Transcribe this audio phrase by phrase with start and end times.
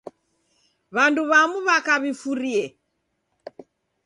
[0.95, 2.63] W'andu w'amu w'aka w'ifurie.